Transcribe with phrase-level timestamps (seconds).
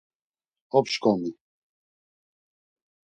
[0.77, 1.31] Opşǩomi.